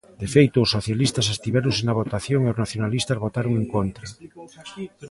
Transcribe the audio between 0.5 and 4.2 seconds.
os socialistas abstivéronse na votación e os nacionalistas votaron en contra.